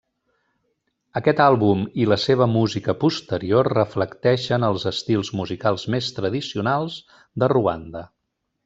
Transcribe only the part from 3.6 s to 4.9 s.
reflecteixen els